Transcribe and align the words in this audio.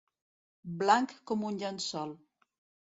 Blanc 0.83 1.15
com 1.33 1.47
un 1.51 1.61
llençol. 1.63 2.19